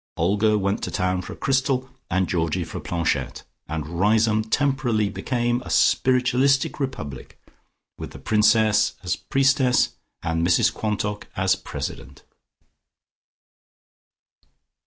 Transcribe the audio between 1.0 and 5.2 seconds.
for a crystal, and Georgie for a planchette, and Riseholme temporarily